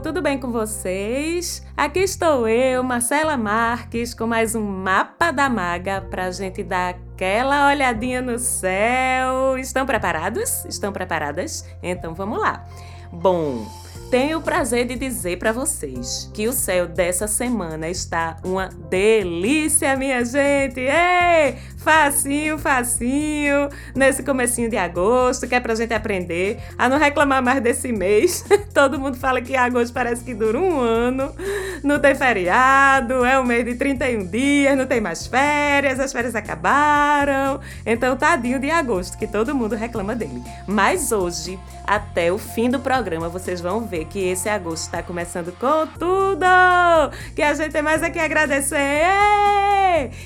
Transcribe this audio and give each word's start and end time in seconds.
tudo 0.00 0.22
bem 0.22 0.38
com 0.38 0.52
vocês? 0.52 1.66
Aqui 1.76 1.98
estou 2.00 2.46
eu, 2.46 2.84
Marcela 2.84 3.36
Marques, 3.36 4.14
com 4.14 4.28
mais 4.28 4.54
um 4.54 4.62
Mapa 4.62 5.32
da 5.32 5.48
Maga 5.48 6.00
para 6.00 6.26
a 6.26 6.30
gente 6.30 6.62
dar 6.62 6.90
aquela 6.90 7.68
olhadinha 7.68 8.22
no 8.22 8.38
céu. 8.38 9.58
Estão 9.58 9.84
preparados? 9.84 10.64
Estão 10.66 10.92
preparadas? 10.92 11.64
Então 11.82 12.14
vamos 12.14 12.38
lá. 12.38 12.64
Bom, 13.10 13.66
tenho 14.08 14.38
o 14.38 14.42
prazer 14.42 14.86
de 14.86 14.94
dizer 14.94 15.36
para 15.36 15.50
vocês 15.50 16.30
que 16.32 16.46
o 16.46 16.52
céu 16.52 16.86
dessa 16.86 17.26
semana 17.26 17.88
está 17.88 18.36
uma 18.44 18.68
delícia, 18.68 19.96
minha 19.96 20.24
gente! 20.24 20.80
Ei! 20.80 21.58
Facinho, 21.78 22.58
facinho, 22.58 23.68
nesse 23.94 24.22
comecinho 24.24 24.68
de 24.68 24.76
agosto, 24.76 25.46
que 25.46 25.54
é 25.54 25.60
pra 25.60 25.76
gente 25.76 25.94
aprender 25.94 26.58
a 26.76 26.88
não 26.88 26.98
reclamar 26.98 27.42
mais 27.42 27.62
desse 27.62 27.92
mês. 27.92 28.44
Todo 28.74 28.98
mundo 28.98 29.16
fala 29.16 29.40
que 29.40 29.54
agosto 29.56 29.94
parece 29.94 30.24
que 30.24 30.34
dura 30.34 30.58
um 30.58 30.80
ano, 30.80 31.32
não 31.82 32.00
tem 32.00 32.14
feriado, 32.14 33.24
é 33.24 33.38
um 33.38 33.44
mês 33.44 33.64
de 33.64 33.76
31 33.76 34.26
dias, 34.26 34.76
não 34.76 34.86
tem 34.86 35.00
mais 35.00 35.26
férias, 35.26 36.00
as 36.00 36.12
férias 36.12 36.34
acabaram. 36.34 37.60
Então, 37.86 38.16
tadinho 38.16 38.58
de 38.58 38.70
agosto, 38.70 39.16
que 39.16 39.26
todo 39.26 39.54
mundo 39.54 39.76
reclama 39.76 40.16
dele. 40.16 40.42
Mas 40.66 41.12
hoje, 41.12 41.58
até 41.86 42.32
o 42.32 42.38
fim 42.38 42.68
do 42.68 42.80
programa, 42.80 43.28
vocês 43.28 43.60
vão 43.60 43.86
ver 43.86 44.04
que 44.06 44.18
esse 44.18 44.48
agosto 44.48 44.84
está 44.84 45.02
começando 45.02 45.56
com 45.58 45.86
tudo! 45.98 46.44
Que 47.34 47.42
a 47.42 47.54
gente 47.54 47.72
tem 47.72 47.82
mais 47.82 48.02
aqui 48.02 48.18
a 48.18 48.24
agradecer! 48.24 48.78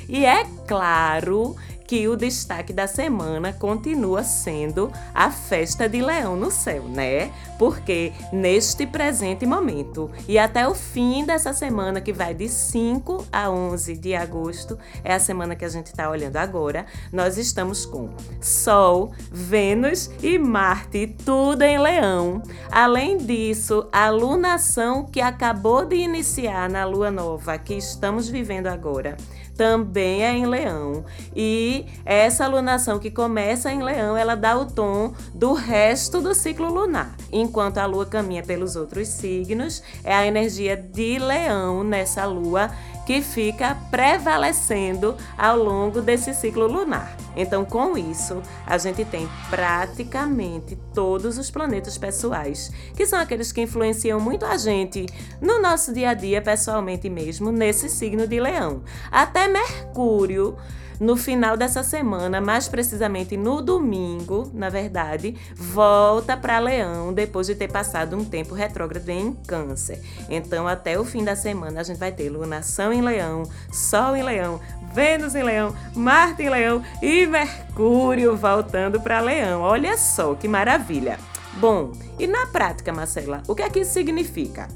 E 0.09 0.25
é 0.25 0.45
claro 0.73 1.55
que 1.87 2.09
o 2.09 2.17
destaque 2.17 2.73
da 2.73 2.87
semana 2.87 3.53
continua 3.53 4.25
sendo 4.25 4.91
a 5.13 5.31
festa 5.31 5.87
de 5.87 6.01
Leão 6.01 6.35
no 6.35 6.51
céu, 6.51 6.85
né? 6.85 7.31
Porque 7.59 8.15
neste 8.33 8.87
presente 8.87 9.45
momento 9.45 10.11
e 10.27 10.39
até 10.39 10.67
o 10.67 10.75
fim 10.75 11.27
dessa 11.27 11.53
semana, 11.53 12.01
que 12.01 12.11
vai 12.11 12.33
de 12.33 12.49
5 12.49 13.27
a 13.31 13.51
11 13.51 13.99
de 13.99 14.15
agosto, 14.15 14.79
é 15.05 15.13
a 15.13 15.21
semana 15.21 15.55
que 15.55 15.67
a 15.67 15.69
gente 15.69 15.89
está 15.89 16.09
olhando 16.09 16.39
agora, 16.39 16.87
nós 17.13 17.37
estamos 17.37 17.85
com 17.85 18.09
Sol, 18.41 19.13
Vênus 19.31 20.11
e 20.23 20.39
Marte, 20.39 21.15
tudo 21.27 21.61
em 21.61 21.79
Leão. 21.79 22.43
Além 22.71 23.19
disso, 23.19 23.87
a 23.93 24.09
lunação 24.09 25.05
que 25.05 25.21
acabou 25.21 25.85
de 25.85 25.97
iniciar 25.97 26.71
na 26.71 26.87
lua 26.87 27.11
nova 27.11 27.59
que 27.59 27.75
estamos 27.75 28.31
vivendo 28.31 28.69
agora 28.69 29.15
também 29.63 30.25
é 30.25 30.33
em 30.33 30.45
Leão. 30.45 31.05
E 31.37 31.87
essa 32.05 32.49
lunação 32.49 32.99
que 32.99 33.13
começa 33.13 33.71
em 33.71 33.81
Leão, 33.81 34.17
ela 34.17 34.35
dá 34.35 34.59
o 34.59 34.67
tom 34.67 35.15
do 35.33 35.53
resto 35.53 36.21
do 36.21 36.35
ciclo 36.35 36.67
lunar. 36.67 37.15
Enquanto 37.31 37.79
a 37.79 37.87
lua 37.87 38.05
caminha 38.05 38.43
pelos 38.43 38.75
outros 38.75 39.07
signos, 39.07 39.81
é 40.03 40.13
a 40.13 40.27
energia 40.27 40.77
de 40.77 41.17
Leão 41.17 41.85
nessa 41.85 42.25
lua 42.25 42.73
que 43.07 43.21
fica 43.21 43.77
prevalecendo 43.91 45.17
ao 45.37 45.57
longo 45.57 46.01
desse 46.01 46.33
ciclo 46.35 46.67
lunar. 46.67 47.17
Então, 47.37 47.65
com 47.65 47.97
isso, 47.97 48.43
a 48.67 48.77
gente 48.79 49.05
tem 49.05 49.29
praticamente 49.49 50.77
todos 50.95 51.39
os 51.39 51.51
planetas 51.51 51.97
pessoais, 51.97 52.71
que 52.95 53.07
são 53.07 53.19
aqueles 53.19 53.51
que 53.53 53.63
influenciam 53.63 54.21
muito 54.21 54.45
a 54.45 54.57
gente 54.57 55.07
no 55.41 55.61
nosso 55.61 55.93
dia 55.93 56.11
a 56.11 56.15
dia, 56.15 56.43
pessoalmente 56.43 57.09
mesmo, 57.09 57.51
nesse 57.51 57.89
signo 57.89 58.27
de 58.27 58.39
Leão. 58.39 58.83
Até 59.11 59.49
Mercúrio 59.49 60.57
no 61.01 61.17
final 61.17 61.57
dessa 61.57 61.83
semana, 61.83 62.41
mais 62.41 62.69
precisamente 62.69 63.37
no 63.37 63.61
domingo, 63.61 64.51
na 64.53 64.69
verdade, 64.69 65.37
volta 65.55 66.37
para 66.37 66.59
Leão 66.59 67.13
depois 67.13 67.47
de 67.47 67.55
ter 67.55 67.71
passado 67.71 68.17
um 68.17 68.25
tempo 68.25 68.55
retrógrado 68.55 69.09
em 69.09 69.33
Câncer. 69.47 70.01
Então, 70.29 70.67
até 70.67 70.99
o 70.99 71.05
fim 71.05 71.25
da 71.25 71.37
semana, 71.37 71.81
a 71.81 71.83
gente 71.83 71.99
vai 71.99 72.13
ter 72.13 72.29
lunação 72.29 72.93
em 72.93 73.03
Leão, 73.03 73.45
Sol 73.71 74.17
em 74.17 74.23
Leão, 74.23 74.61
Vênus 74.93 75.35
em 75.35 75.43
Leão, 75.43 75.75
Marte 75.95 76.43
em 76.43 76.51
Leão 76.51 76.83
e 77.01 77.27
Mercúrio 77.27 78.37
voltando 78.37 79.01
para 79.01 79.21
Leão. 79.21 79.63
Olha 79.63 79.97
só 79.97 80.35
que 80.35 80.49
maravilha! 80.49 81.19
Bom, 81.55 81.93
e 82.19 82.27
na 82.27 82.47
prática, 82.47 82.93
Marcela, 82.93 83.43
o 83.47 83.55
que 83.55 83.63
é 83.63 83.69
que 83.69 83.81
isso 83.81 83.93
significa? 83.93 84.69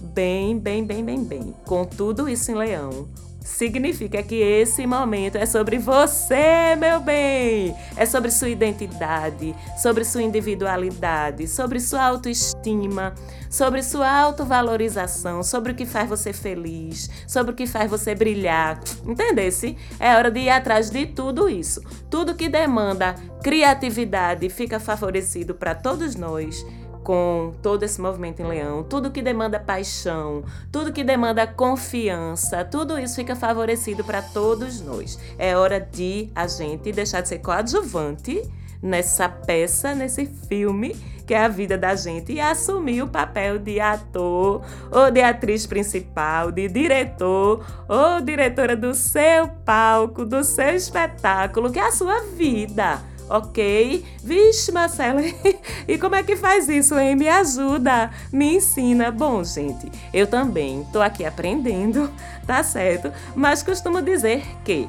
Bem, 0.00 0.58
bem, 0.58 0.84
bem, 0.84 1.04
bem, 1.04 1.22
bem. 1.22 1.54
Com 1.66 1.84
tudo 1.84 2.28
isso 2.28 2.50
em 2.50 2.54
Leão, 2.54 3.08
significa 3.44 4.22
que 4.22 4.36
esse 4.36 4.86
momento 4.86 5.36
é 5.36 5.44
sobre 5.44 5.78
você, 5.78 6.74
meu 6.76 6.98
bem. 6.98 7.76
É 7.94 8.06
sobre 8.06 8.30
sua 8.30 8.48
identidade, 8.48 9.54
sobre 9.76 10.04
sua 10.04 10.22
individualidade, 10.22 11.46
sobre 11.46 11.78
sua 11.78 12.02
autoestima, 12.02 13.14
sobre 13.50 13.82
sua 13.82 14.10
autovalorização, 14.10 15.42
sobre 15.42 15.72
o 15.72 15.74
que 15.74 15.84
faz 15.84 16.08
você 16.08 16.32
feliz, 16.32 17.10
sobre 17.28 17.52
o 17.52 17.54
que 17.54 17.66
faz 17.66 17.90
você 17.90 18.14
brilhar. 18.14 18.80
Entendesse? 19.06 19.76
É 20.00 20.16
hora 20.16 20.30
de 20.30 20.40
ir 20.40 20.50
atrás 20.50 20.88
de 20.88 21.04
tudo 21.06 21.48
isso. 21.48 21.82
Tudo 22.10 22.34
que 22.34 22.48
demanda 22.48 23.14
criatividade 23.42 24.48
fica 24.48 24.80
favorecido 24.80 25.54
para 25.54 25.74
todos 25.74 26.16
nós 26.16 26.64
com 27.04 27.52
todo 27.62 27.82
esse 27.82 28.00
movimento 28.00 28.40
em 28.40 28.46
leão, 28.46 28.82
tudo 28.82 29.10
que 29.10 29.20
demanda 29.20 29.60
paixão, 29.60 30.42
tudo 30.72 30.92
que 30.92 31.04
demanda 31.04 31.46
confiança, 31.46 32.64
tudo 32.64 32.98
isso 32.98 33.16
fica 33.16 33.36
favorecido 33.36 34.02
para 34.02 34.22
todos 34.22 34.80
nós. 34.80 35.18
É 35.38 35.56
hora 35.56 35.78
de 35.78 36.30
a 36.34 36.48
gente 36.48 36.90
deixar 36.90 37.20
de 37.20 37.28
ser 37.28 37.38
coadjuvante 37.38 38.42
nessa 38.82 39.28
peça, 39.28 39.94
nesse 39.94 40.26
filme 40.26 40.96
que 41.26 41.32
é 41.32 41.42
a 41.42 41.48
vida 41.48 41.78
da 41.78 41.94
gente 41.94 42.34
e 42.34 42.40
assumir 42.40 43.02
o 43.02 43.08
papel 43.08 43.58
de 43.58 43.80
ator 43.80 44.62
ou 44.90 45.10
de 45.10 45.22
atriz 45.22 45.66
principal, 45.66 46.52
de 46.52 46.68
diretor 46.68 47.64
ou 47.88 48.20
diretora 48.20 48.76
do 48.76 48.94
seu 48.94 49.48
palco, 49.64 50.24
do 50.26 50.44
seu 50.44 50.74
espetáculo, 50.74 51.72
que 51.72 51.78
é 51.78 51.86
a 51.86 51.92
sua 51.92 52.20
vida 52.36 53.00
ok? 53.28 54.04
Vixe, 54.22 54.72
Marcela, 54.72 55.20
e 55.88 55.98
como 55.98 56.14
é 56.14 56.22
que 56.22 56.36
faz 56.36 56.68
isso, 56.68 56.98
hein? 56.98 57.16
Me 57.16 57.28
ajuda, 57.28 58.10
me 58.32 58.56
ensina. 58.56 59.10
Bom, 59.10 59.42
gente, 59.42 59.90
eu 60.12 60.26
também 60.26 60.86
tô 60.92 61.00
aqui 61.00 61.24
aprendendo, 61.24 62.10
tá 62.46 62.62
certo? 62.62 63.12
Mas 63.34 63.62
costumo 63.62 64.02
dizer 64.02 64.44
que, 64.64 64.88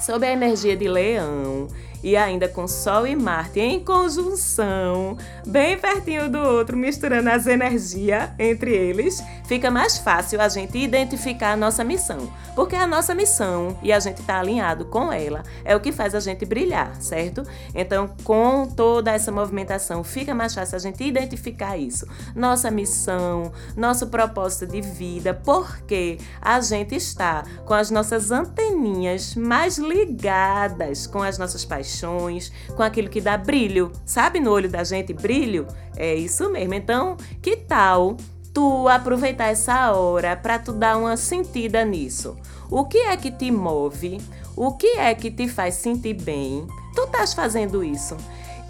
sob 0.00 0.26
a 0.26 0.32
energia 0.32 0.76
de 0.76 0.88
leão, 0.88 1.68
e 2.02 2.16
ainda 2.16 2.48
com 2.48 2.66
Sol 2.66 3.06
e 3.06 3.14
Marte 3.14 3.60
em 3.60 3.82
conjunção, 3.84 5.16
bem 5.46 5.78
pertinho 5.78 6.30
do 6.30 6.38
outro, 6.38 6.76
misturando 6.76 7.28
as 7.28 7.46
energias 7.46 8.30
entre 8.38 8.74
eles, 8.74 9.22
fica 9.44 9.70
mais 9.70 9.98
fácil 9.98 10.40
a 10.40 10.48
gente 10.48 10.78
identificar 10.78 11.52
a 11.52 11.56
nossa 11.56 11.84
missão. 11.84 12.32
Porque 12.54 12.74
a 12.76 12.86
nossa 12.86 13.14
missão, 13.14 13.78
e 13.82 13.92
a 13.92 14.00
gente 14.00 14.20
está 14.20 14.38
alinhado 14.40 14.86
com 14.86 15.12
ela, 15.12 15.42
é 15.64 15.74
o 15.76 15.80
que 15.80 15.92
faz 15.92 16.14
a 16.14 16.20
gente 16.20 16.44
brilhar, 16.44 16.94
certo? 17.00 17.42
Então, 17.74 18.10
com 18.24 18.66
toda 18.66 19.10
essa 19.12 19.30
movimentação, 19.30 20.02
fica 20.02 20.34
mais 20.34 20.54
fácil 20.54 20.76
a 20.76 20.80
gente 20.80 21.02
identificar 21.04 21.76
isso. 21.76 22.06
Nossa 22.34 22.70
missão, 22.70 23.52
nosso 23.76 24.06
propósito 24.08 24.66
de 24.66 24.80
vida, 24.80 25.34
porque 25.34 26.18
a 26.40 26.60
gente 26.60 26.94
está 26.94 27.44
com 27.64 27.74
as 27.74 27.90
nossas 27.90 28.30
anteninhas 28.30 29.34
mais 29.34 29.78
ligadas 29.78 31.06
com 31.06 31.22
as 31.22 31.38
nossas 31.38 31.64
paixões 31.64 31.89
paixões, 31.90 32.52
com 32.76 32.82
aquilo 32.82 33.08
que 33.08 33.20
dá 33.20 33.36
brilho. 33.36 33.90
Sabe 34.06 34.38
no 34.38 34.52
olho 34.52 34.68
da 34.68 34.84
gente 34.84 35.12
brilho? 35.12 35.66
É 35.96 36.14
isso 36.14 36.48
mesmo. 36.50 36.74
Então, 36.74 37.16
que 37.42 37.56
tal 37.56 38.16
tu 38.54 38.88
aproveitar 38.88 39.46
essa 39.46 39.92
hora 39.92 40.36
para 40.36 40.58
tu 40.58 40.72
dar 40.72 40.96
uma 40.96 41.16
sentida 41.16 41.84
nisso? 41.84 42.36
O 42.70 42.84
que 42.84 42.98
é 42.98 43.16
que 43.16 43.30
te 43.30 43.50
move? 43.50 44.20
O 44.56 44.72
que 44.72 44.98
é 44.98 45.14
que 45.14 45.30
te 45.30 45.48
faz 45.48 45.74
sentir 45.74 46.14
bem? 46.14 46.66
Tu 46.94 47.02
estás 47.02 47.34
fazendo 47.34 47.82
isso? 47.82 48.16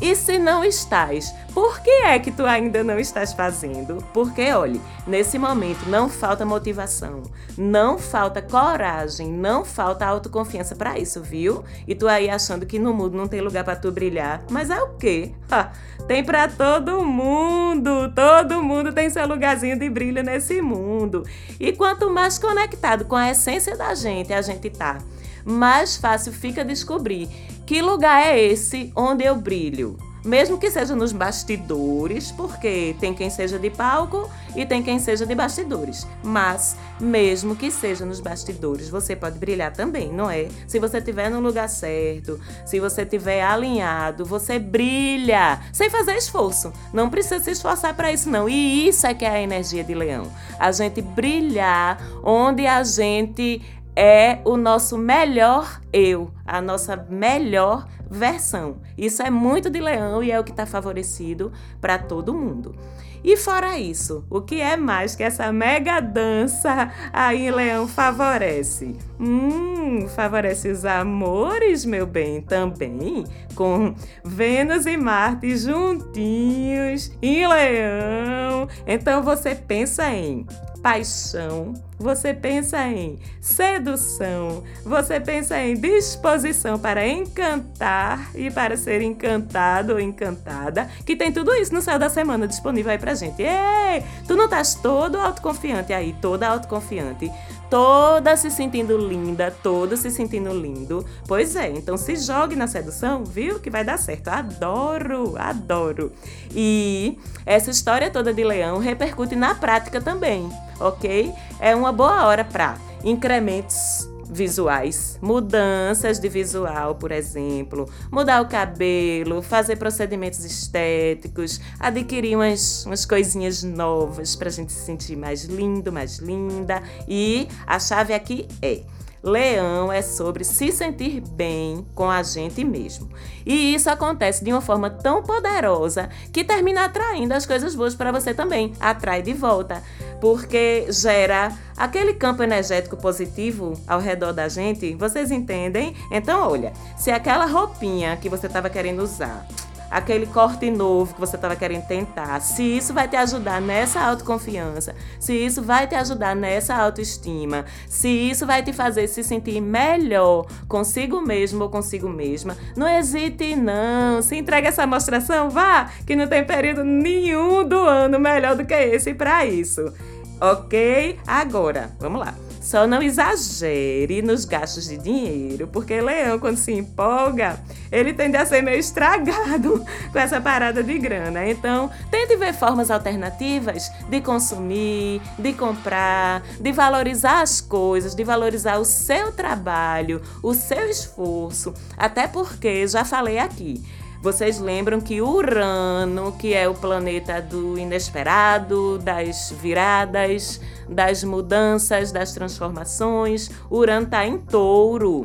E 0.01 0.17
se 0.17 0.39
não 0.39 0.65
estás, 0.65 1.35
por 1.53 1.81
que 1.81 1.91
é 1.91 2.19
que 2.19 2.31
tu 2.31 2.47
ainda 2.47 2.83
não 2.83 2.99
estás 2.99 3.35
fazendo? 3.35 4.03
Porque, 4.15 4.51
olhe, 4.51 4.81
nesse 5.07 5.39
momento 5.39 5.87
não 5.91 6.09
falta 6.09 6.47
motivação, 6.47 7.23
não 7.59 7.99
falta 7.99 8.41
coragem, 8.41 9.31
não 9.31 9.63
falta 9.63 10.07
autoconfiança 10.07 10.75
para 10.75 10.99
isso, 10.99 11.21
viu? 11.21 11.63
E 11.87 11.95
tu 11.95 12.09
aí 12.09 12.31
achando 12.31 12.65
que 12.65 12.79
no 12.79 12.95
mundo 12.95 13.15
não 13.15 13.29
tem 13.29 13.43
lugar 13.43 13.63
para 13.63 13.77
tu 13.77 13.93
brilhar, 13.93 14.43
mas 14.51 14.71
é 14.71 14.81
o 14.81 14.95
quê? 14.97 15.33
Ha, 15.51 15.71
tem 16.09 16.25
para 16.25 16.49
todo 16.49 17.05
mundo, 17.05 18.11
todo 18.15 18.63
mundo 18.63 18.95
tem 18.95 19.11
seu 19.11 19.27
lugarzinho 19.27 19.79
de 19.79 19.91
brilho 19.91 20.23
nesse 20.23 20.63
mundo. 20.63 21.27
E 21.59 21.73
quanto 21.73 22.09
mais 22.09 22.39
conectado 22.39 23.05
com 23.05 23.17
a 23.17 23.31
essência 23.31 23.77
da 23.77 23.95
gente 23.95 24.33
a 24.33 24.41
gente 24.41 24.71
tá, 24.71 24.99
mais 25.45 25.97
fácil 25.97 26.33
fica 26.33 26.65
descobrir 26.65 27.29
que 27.67 27.81
lugar 27.81 28.27
é 28.27 28.43
esse 28.43 28.93
onde 28.97 29.25
eu 29.25 29.37
brilho? 29.37 29.97
mesmo 30.25 30.59
que 30.59 30.71
seja 30.71 30.95
nos 30.95 31.13
bastidores, 31.13 32.31
porque 32.31 32.95
tem 33.01 33.15
quem 33.15 33.31
seja 33.31 33.59
de 33.59 33.71
palco 33.71 34.29
e 34.55 34.67
tem 34.67 34.83
quem 34.83 34.99
seja 34.99 35.25
de 35.25 35.35
bastidores. 35.35 36.07
Mas, 36.23 36.77
mesmo 37.01 37.57
que 37.57 37.71
seja 37.71 38.05
nos 38.05 38.21
bastidores, 38.21 38.89
você 38.89 39.17
pode 39.17 39.39
brilhar 39.39 39.73
também, 39.73 40.13
não 40.13 40.31
é? 40.31 40.49
Se 40.67 40.79
você 40.79 40.99
estiver 40.99 41.31
no 41.31 41.41
lugar 41.41 41.69
certo, 41.69 42.39
se 42.67 42.79
você 42.79 43.03
estiver 43.03 43.43
alinhado, 43.43 44.25
você 44.25 44.59
brilha 44.59 45.61
sem 45.73 45.89
fazer 45.89 46.17
esforço. 46.17 46.73
Não 46.93 47.09
precisa 47.09 47.41
se 47.41 47.53
esforçar 47.53 47.95
para 47.95 48.13
isso, 48.13 48.29
não. 48.29 48.49
E 48.49 48.89
isso 48.89 49.07
é 49.07 49.15
que 49.15 49.25
é 49.25 49.31
a 49.31 49.41
energia 49.41 49.83
de 49.83 49.95
leão. 49.95 50.31
A 50.59 50.71
gente 50.73 51.01
brilhar 51.01 51.99
onde 52.23 52.67
a 52.67 52.83
gente 52.85 53.63
é 53.95 54.41
o 54.45 54.57
nosso 54.57 54.97
melhor 54.97 55.81
eu, 55.93 56.31
a 56.47 56.61
nossa 56.61 56.97
melhor 57.09 57.87
versão. 58.11 58.79
Isso 58.97 59.23
é 59.23 59.31
muito 59.31 59.71
de 59.71 59.81
leão 59.81 60.23
e 60.23 60.31
é 60.31 60.39
o 60.39 60.45
que 60.45 60.51
está 60.51 60.67
favorecido 60.67 61.53
para 61.81 61.99
todo 61.99 62.35
mundo. 62.35 62.75
E 63.23 63.37
fora 63.37 63.79
isso, 63.79 64.25
o 64.31 64.41
que 64.41 64.61
é 64.61 64.77
mais 64.77 65.15
que 65.15 65.23
essa 65.23 65.53
mega 65.53 66.01
dança 66.01 66.91
aí 67.13 67.47
em 67.47 67.51
Leão 67.51 67.87
favorece? 67.87 68.97
Hum, 69.19 70.09
favorece 70.09 70.69
os 70.69 70.85
amores, 70.85 71.85
meu 71.85 72.07
bem, 72.07 72.41
também, 72.41 73.25
com 73.55 73.95
Vênus 74.25 74.87
e 74.87 74.97
Marte 74.97 75.57
juntinhos 75.57 77.13
em 77.21 77.47
Leão. 77.47 78.67
Então 78.87 79.23
você 79.23 79.55
pensa 79.55 80.11
em 80.11 80.47
paixão, 80.83 81.75
você 81.99 82.33
pensa 82.33 82.83
em 82.87 83.19
sedução, 83.41 84.65
você 84.85 85.21
pensa 85.21 85.59
em 85.59 85.75
disposição 85.75 86.79
para 86.79 87.07
encantar 87.07 88.31
e 88.35 88.51
para 88.51 88.77
ser 88.77 89.03
encantado 89.03 89.95
ou 89.95 90.01
encantada, 90.01 90.89
que 91.05 91.15
tem 91.15 91.31
tudo 91.31 91.55
isso 91.55 91.75
no 91.75 91.83
céu 91.83 91.99
da 91.99 92.09
semana 92.09 92.49
disponível 92.49 92.91
aí 92.91 92.99
pra 93.11 93.15
gente. 93.15 93.43
Ei, 93.43 94.05
tu 94.27 94.37
não 94.37 94.45
estás 94.45 94.75
todo 94.75 95.19
autoconfiante 95.19 95.93
aí, 95.93 96.15
toda 96.21 96.49
autoconfiante, 96.49 97.31
toda 97.69 98.37
se 98.37 98.51
sentindo 98.51 98.97
linda, 98.97 99.51
todo 99.63 99.97
se 99.97 100.11
sentindo 100.11 100.53
lindo. 100.53 101.05
Pois 101.27 101.57
é, 101.57 101.69
então 101.71 101.97
se 101.97 102.17
jogue 102.17 102.55
na 102.55 102.67
sedução, 102.67 103.25
viu? 103.25 103.59
Que 103.59 103.71
vai 103.71 103.85
dar 103.85 103.99
certo. 103.99 104.29
Adoro, 104.29 105.35
adoro. 105.37 106.13
E 106.55 107.19
essa 107.45 107.71
história 107.71 108.11
toda 108.11 108.33
de 108.33 108.45
leão 108.45 108.79
repercute 108.79 109.35
na 109.35 109.55
prática 109.55 110.01
também, 110.01 110.49
ok? 110.79 111.33
É 111.59 111.75
uma 111.75 111.93
boa 111.93 112.27
hora 112.27 112.45
para 112.45 112.77
incrementos 113.05 114.10
visuais, 114.31 115.19
mudanças 115.21 116.19
de 116.19 116.29
visual, 116.29 116.95
por 116.95 117.11
exemplo, 117.13 117.89
mudar 118.11 118.41
o 118.41 118.49
cabelo, 118.49 119.43
fazer 119.43 119.77
procedimentos 119.77 120.45
estéticos, 120.45 121.61
adquirir 121.79 122.37
umas, 122.37 122.87
umas 122.87 123.05
coisinhas 123.05 123.63
novas 123.63 124.37
para 124.37 124.49
a 124.49 124.53
gente 124.53 124.73
se 124.73 124.85
sentir 124.85 125.17
mais 125.17 125.45
lindo, 125.45 125.93
mais 125.93 126.19
linda. 126.19 126.83
E 127.09 127.49
a 127.67 127.79
chave 127.79 128.15
aqui 128.15 128.47
é 128.63 128.83
Leão 129.23 129.93
é 129.93 130.01
sobre 130.01 130.45
se 130.45 130.73
sentir 130.73 131.21
bem 131.21 131.87
com 131.95 132.11
a 132.11 132.23
gente 132.23 132.65
mesmo. 132.65 133.11
E 133.45 133.75
isso 133.75 133.91
acontece 133.91 134.43
de 134.43 134.51
uma 134.51 134.63
forma 134.63 134.89
tão 134.89 135.23
poderosa 135.23 136.09
que 136.33 136.43
termina 136.43 136.87
atraindo 136.87 137.35
as 137.35 137.45
coisas 137.45 137.75
boas 137.75 137.95
para 137.95 138.13
você 138.13 138.33
também. 138.33 138.73
Atrai 138.81 139.21
de 139.21 139.35
volta, 139.35 139.83
porque 140.21 140.87
gera 140.91 141.53
aquele 141.77 142.15
campo 142.15 142.43
energético 142.43 142.97
positivo 142.97 143.81
ao 143.87 144.01
redor 144.01 144.33
da 144.33 144.49
gente. 144.49 144.95
Vocês 144.95 145.31
entendem? 145.31 145.95
Então, 146.11 146.51
olha, 146.51 146.73
se 146.97 147.11
aquela 147.11 147.47
roupinha 147.47 148.17
que 148.17 148.29
você 148.29 148.47
estava 148.47 148.69
querendo 148.69 149.03
usar 149.03 149.47
aquele 149.91 150.27
corte 150.27 150.71
novo 150.71 151.15
que 151.15 151.21
você 151.21 151.37
estava 151.37 151.57
querendo 151.57 151.87
tentar, 151.87 152.41
se 152.41 152.63
isso 152.63 152.95
vai 152.95 153.09
te 153.09 153.17
ajudar 153.17 153.61
nessa 153.61 154.01
autoconfiança, 154.01 154.95
se 155.19 155.35
isso 155.35 155.63
vai 155.63 155.87
te 155.87 155.95
ajudar 155.95 156.37
nessa 156.37 156.77
autoestima, 156.77 157.65
se 157.89 158.09
isso 158.09 158.47
vai 158.47 158.63
te 158.63 158.73
fazer 158.73 159.09
se 159.09 159.25
sentir 159.25 159.61
melhor 159.61 160.47
consigo 160.69 161.21
mesmo 161.21 161.65
ou 161.65 161.71
consigo 161.71 162.09
mesma, 162.09 162.57
não 162.77 162.87
hesite 162.89 163.57
não, 163.57 164.23
se 164.23 164.37
entregue 164.37 164.69
essa 164.69 164.87
mostração, 164.87 165.51
vá, 165.51 165.91
que 166.07 166.15
não 166.15 166.27
tem 166.27 166.45
período 166.45 166.85
nenhum 166.85 167.67
do 167.67 167.79
ano 167.79 168.19
melhor 168.19 168.55
do 168.55 168.65
que 168.65 168.75
esse 168.75 169.13
para 169.15 169.45
isso. 169.45 169.93
Ok? 170.41 171.19
Agora, 171.27 171.91
vamos 172.01 172.21
lá. 172.21 172.35
Só 172.61 172.87
não 172.87 173.03
exagere 173.03 174.21
nos 174.21 174.45
gastos 174.45 174.87
de 174.87 174.99
dinheiro, 174.99 175.67
porque 175.67 175.99
leão, 175.99 176.39
quando 176.39 176.59
se 176.59 176.73
empolga, 176.73 177.59
ele 177.91 178.13
tende 178.13 178.37
a 178.37 178.45
ser 178.45 178.63
meio 178.63 178.79
estragado 178.79 179.85
com 180.13 180.19
essa 180.19 180.41
parada 180.41 180.83
de 180.83 180.99
grana. 180.99 181.49
Então, 181.49 181.91
tente 182.11 182.37
ver 182.37 182.53
formas 182.53 182.91
alternativas 182.91 183.91
de 184.11 184.21
consumir, 184.21 185.23
de 185.39 185.55
comprar, 185.55 186.43
de 186.61 186.71
valorizar 186.71 187.41
as 187.41 187.63
coisas, 187.63 188.15
de 188.15 188.23
valorizar 188.23 188.79
o 188.79 188.85
seu 188.85 189.33
trabalho, 189.33 190.21
o 190.43 190.53
seu 190.53 190.89
esforço. 190.91 191.73
Até 191.97 192.29
porque, 192.29 192.87
já 192.87 193.07
falei 193.07 193.39
aqui, 193.39 193.83
vocês 194.21 194.59
lembram 194.59 195.01
que 195.01 195.23
Urano, 195.23 196.33
que 196.33 196.53
é 196.53 196.69
o 196.69 196.75
planeta 196.75 197.41
do 197.41 197.79
inesperado, 197.79 198.99
das 198.99 199.51
viradas, 199.51 200.61
das 200.87 201.25
mudanças, 201.25 202.13
das 202.13 202.33
transformações, 202.33 203.51
Urano 203.71 204.05
está 204.05 204.27
em 204.27 204.37
touro. 204.37 205.25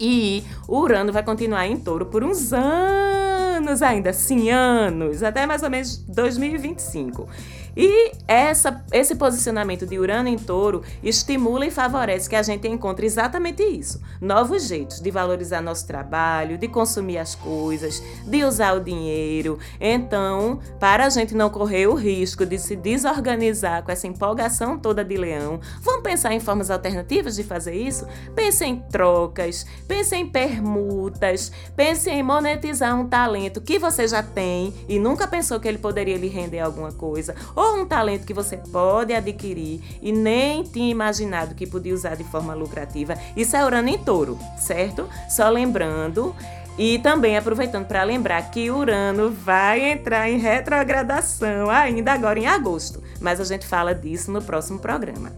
E 0.00 0.42
Urano 0.66 1.12
vai 1.12 1.22
continuar 1.22 1.66
em 1.66 1.76
touro 1.76 2.06
por 2.06 2.24
uns 2.24 2.52
anos 2.52 3.82
ainda, 3.82 4.12
sim, 4.12 4.50
anos, 4.50 5.22
até 5.22 5.44
mais 5.44 5.62
ou 5.62 5.68
menos 5.68 5.98
2025. 5.98 7.28
E 7.80 8.10
essa, 8.26 8.84
esse 8.90 9.14
posicionamento 9.14 9.86
de 9.86 10.00
Urano 10.00 10.28
em 10.28 10.36
touro 10.36 10.82
estimula 11.00 11.64
e 11.64 11.70
favorece 11.70 12.28
que 12.28 12.34
a 12.34 12.42
gente 12.42 12.66
encontre 12.66 13.06
exatamente 13.06 13.62
isso: 13.62 14.02
novos 14.20 14.66
jeitos 14.66 15.00
de 15.00 15.12
valorizar 15.12 15.60
nosso 15.60 15.86
trabalho, 15.86 16.58
de 16.58 16.66
consumir 16.66 17.18
as 17.18 17.36
coisas, 17.36 18.02
de 18.26 18.42
usar 18.42 18.72
o 18.72 18.80
dinheiro. 18.80 19.60
Então, 19.80 20.58
para 20.80 21.06
a 21.06 21.08
gente 21.08 21.36
não 21.36 21.48
correr 21.48 21.86
o 21.86 21.94
risco 21.94 22.44
de 22.44 22.58
se 22.58 22.74
desorganizar 22.74 23.84
com 23.84 23.92
essa 23.92 24.08
empolgação 24.08 24.76
toda 24.76 25.04
de 25.04 25.16
leão, 25.16 25.60
vamos 25.80 26.02
pensar 26.02 26.32
em 26.32 26.40
formas 26.40 26.72
alternativas 26.72 27.36
de 27.36 27.44
fazer 27.44 27.74
isso? 27.74 28.08
Pense 28.34 28.64
em 28.64 28.80
trocas, 28.90 29.64
pense 29.86 30.16
em 30.16 30.26
permutas, 30.26 31.52
pense 31.76 32.10
em 32.10 32.24
monetizar 32.24 32.98
um 32.98 33.06
talento 33.06 33.60
que 33.60 33.78
você 33.78 34.08
já 34.08 34.20
tem 34.20 34.74
e 34.88 34.98
nunca 34.98 35.28
pensou 35.28 35.60
que 35.60 35.68
ele 35.68 35.78
poderia 35.78 36.16
lhe 36.16 36.26
render 36.26 36.58
alguma 36.58 36.90
coisa. 36.90 37.36
Ou 37.54 37.67
ou 37.68 37.80
um 37.80 37.86
talento 37.86 38.26
que 38.26 38.34
você 38.34 38.56
pode 38.56 39.12
adquirir 39.12 39.80
e 40.00 40.12
nem 40.12 40.62
tinha 40.62 40.90
imaginado 40.90 41.54
que 41.54 41.66
podia 41.66 41.94
usar 41.94 42.16
de 42.16 42.24
forma 42.24 42.54
lucrativa. 42.54 43.14
Isso 43.36 43.56
é 43.56 43.64
Urano 43.64 43.88
em 43.88 43.98
touro, 43.98 44.38
certo? 44.56 45.08
Só 45.28 45.48
lembrando. 45.48 46.34
E 46.78 47.00
também 47.00 47.36
aproveitando 47.36 47.86
para 47.86 48.04
lembrar 48.04 48.40
que 48.52 48.70
Urano 48.70 49.32
vai 49.32 49.90
entrar 49.90 50.30
em 50.30 50.38
retrogradação 50.38 51.68
ainda 51.68 52.12
agora 52.12 52.38
em 52.38 52.46
agosto, 52.46 53.02
mas 53.20 53.40
a 53.40 53.44
gente 53.44 53.66
fala 53.66 53.92
disso 53.92 54.30
no 54.30 54.40
próximo 54.40 54.78
programa. 54.78 55.32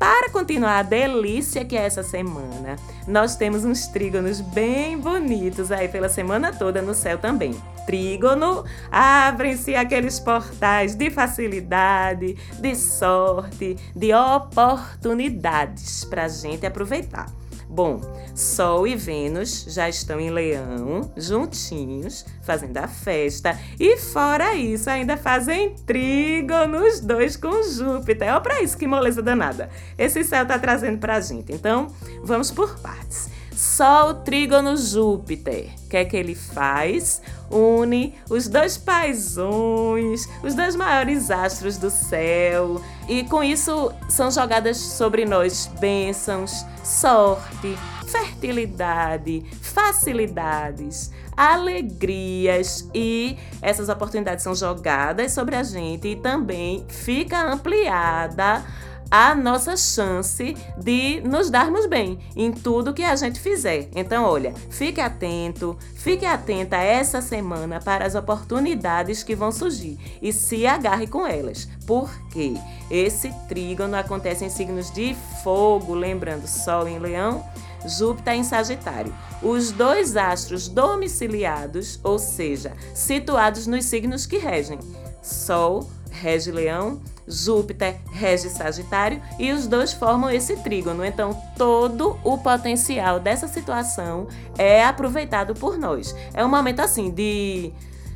Para 0.00 0.30
continuar 0.30 0.78
a 0.78 0.82
delícia 0.82 1.62
que 1.62 1.76
é 1.76 1.84
essa 1.84 2.02
semana, 2.02 2.76
nós 3.06 3.36
temos 3.36 3.66
uns 3.66 3.86
trígonos 3.86 4.40
bem 4.40 4.98
bonitos 4.98 5.70
aí 5.70 5.88
pela 5.88 6.08
semana 6.08 6.54
toda 6.54 6.80
no 6.80 6.94
céu 6.94 7.18
também. 7.18 7.54
Trígono, 7.84 8.64
abrem-se 8.90 9.74
aqueles 9.74 10.18
portais 10.18 10.94
de 10.94 11.10
facilidade, 11.10 12.34
de 12.58 12.74
sorte, 12.74 13.76
de 13.94 14.14
oportunidades 14.14 16.02
para 16.06 16.24
a 16.24 16.28
gente 16.28 16.64
aproveitar. 16.64 17.26
Bom, 17.70 18.00
Sol 18.34 18.84
e 18.84 18.96
Vênus 18.96 19.64
já 19.68 19.88
estão 19.88 20.18
em 20.18 20.28
Leão, 20.28 21.12
juntinhos, 21.16 22.26
fazendo 22.42 22.76
a 22.78 22.88
festa. 22.88 23.56
E 23.78 23.96
fora 23.96 24.56
isso, 24.56 24.90
ainda 24.90 25.16
fazem 25.16 25.76
trígonos 25.86 26.98
dois 26.98 27.36
com 27.36 27.62
Júpiter. 27.62 28.28
Olha 28.28 28.40
para 28.40 28.60
isso, 28.60 28.76
que 28.76 28.88
moleza 28.88 29.22
danada. 29.22 29.70
Esse 29.96 30.24
céu 30.24 30.44
tá 30.44 30.58
trazendo 30.58 30.98
pra 30.98 31.20
gente. 31.20 31.52
Então, 31.52 31.86
vamos 32.24 32.50
por 32.50 32.76
partes. 32.80 33.30
Sol, 33.60 34.14
trígono, 34.14 34.74
Júpiter. 34.74 35.68
O 35.84 35.88
que 35.90 35.98
é 35.98 36.04
que 36.06 36.16
ele 36.16 36.34
faz? 36.34 37.20
Une 37.50 38.14
os 38.30 38.48
dois 38.48 38.78
paisões, 38.78 40.26
os 40.42 40.54
dois 40.54 40.74
maiores 40.74 41.30
astros 41.30 41.76
do 41.76 41.90
céu. 41.90 42.80
E 43.06 43.22
com 43.24 43.44
isso 43.44 43.92
são 44.08 44.30
jogadas 44.30 44.78
sobre 44.78 45.26
nós 45.26 45.70
bênçãos, 45.78 46.64
sorte, 46.82 47.76
fertilidade, 48.06 49.44
facilidades, 49.60 51.12
alegrias 51.36 52.88
e 52.94 53.36
essas 53.60 53.90
oportunidades 53.90 54.42
são 54.42 54.54
jogadas 54.54 55.32
sobre 55.32 55.56
a 55.56 55.62
gente 55.62 56.08
e 56.08 56.16
também 56.16 56.86
fica 56.88 57.52
ampliada 57.52 58.64
a 59.10 59.34
nossa 59.34 59.76
chance 59.76 60.56
de 60.78 61.20
nos 61.22 61.50
darmos 61.50 61.86
bem 61.86 62.18
em 62.36 62.52
tudo 62.52 62.94
que 62.94 63.02
a 63.02 63.16
gente 63.16 63.40
fizer. 63.40 63.88
Então, 63.94 64.24
olha, 64.24 64.54
fique 64.70 65.00
atento, 65.00 65.76
fique 65.96 66.24
atenta 66.24 66.76
essa 66.76 67.20
semana 67.20 67.80
para 67.80 68.06
as 68.06 68.14
oportunidades 68.14 69.22
que 69.22 69.34
vão 69.34 69.50
surgir 69.50 69.98
e 70.22 70.32
se 70.32 70.66
agarre 70.66 71.06
com 71.06 71.26
elas. 71.26 71.68
Porque 71.86 72.54
esse 72.90 73.32
trígono 73.48 73.96
acontece 73.96 74.44
em 74.44 74.50
signos 74.50 74.90
de 74.92 75.16
fogo, 75.42 75.92
lembrando 75.94 76.46
Sol 76.46 76.86
em 76.86 76.98
Leão, 76.98 77.44
Júpiter 77.84 78.34
em 78.34 78.44
Sagitário. 78.44 79.12
Os 79.42 79.72
dois 79.72 80.16
astros 80.16 80.68
domiciliados, 80.68 81.98
ou 82.04 82.18
seja, 82.18 82.72
situados 82.94 83.66
nos 83.66 83.86
signos 83.86 84.26
que 84.26 84.38
regem. 84.38 84.78
Sol 85.22 85.88
rege 86.20 86.50
Leão, 86.50 87.00
Júpiter 87.26 87.96
rege 88.12 88.50
Sagitário 88.50 89.22
e 89.38 89.52
os 89.52 89.66
dois 89.66 89.92
formam 89.92 90.30
esse 90.30 90.56
trígono. 90.56 91.04
Então, 91.04 91.40
todo 91.56 92.18
o 92.22 92.36
potencial 92.38 93.18
dessa 93.18 93.48
situação 93.48 94.28
é 94.58 94.84
aproveitado 94.84 95.54
por 95.54 95.78
nós. 95.78 96.14
É 96.34 96.44
um 96.44 96.48
momento 96.48 96.80
assim 96.80 97.10
de 97.10 97.72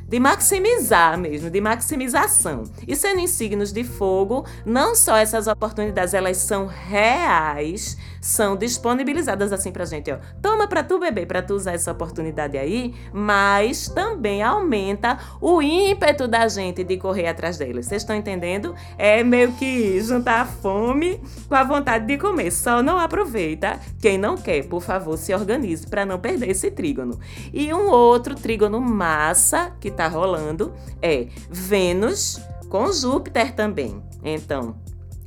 de 0.06 0.20
maximizar 0.20 1.18
mesmo, 1.18 1.50
de 1.50 1.61
maximização. 1.61 2.64
E 2.87 2.94
sendo 2.94 3.20
em 3.20 3.26
signos 3.26 3.73
de 3.73 3.82
fogo, 3.82 4.44
não 4.64 4.94
só 4.94 5.16
essas 5.16 5.46
oportunidades, 5.46 6.14
elas 6.14 6.37
são 6.37 6.66
reais, 6.66 7.96
são 8.25 8.57
disponibilizadas 8.57 9.52
assim 9.52 9.71
pra 9.71 9.85
gente, 9.85 10.11
ó. 10.11 10.16
Toma 10.40 10.66
pra 10.66 10.83
tu 10.83 10.99
beber, 10.99 11.26
pra 11.26 11.43
tu 11.43 11.52
usar 11.52 11.73
essa 11.73 11.93
oportunidade 11.93 12.57
aí, 12.57 12.95
mas 13.12 13.87
também 13.88 14.43
aumenta 14.43 15.19
o 15.43 15.61
ímpeto 15.61 16.26
da 16.26 16.49
gente 16.49 16.83
de 16.83 16.97
correr 16.97 17.26
atrás 17.28 17.59
delas. 17.59 17.85
Vocês 17.85 18.00
estão 18.00 18.16
entendendo? 18.16 18.75
É 18.97 19.23
meio 19.23 19.52
que 19.52 20.00
juntar 20.00 20.40
a 20.40 20.47
fome 20.47 21.21
com 21.47 21.54
a 21.54 21.64
vontade 21.64 22.07
de 22.07 22.16
comer. 22.16 22.50
Só 22.50 22.83
não 22.83 22.99
aproveita 22.99 23.78
quem 24.00 24.16
não 24.16 24.38
quer, 24.38 24.64
por 24.64 24.81
favor, 24.81 25.19
se 25.19 25.35
organize 25.35 25.87
para 25.87 26.07
não 26.07 26.19
perder 26.19 26.49
esse 26.49 26.71
trígono. 26.71 27.21
E 27.52 27.75
um 27.75 27.90
outro 27.90 28.35
trígono 28.35 28.81
massa 28.81 29.73
que 29.78 29.88
está 29.88 30.09
rolando 30.09 30.73
é 31.02 31.26
Vênus 31.50 32.40
com 32.71 32.90
Júpiter 32.90 33.54
também. 33.54 34.02
Então, 34.23 34.76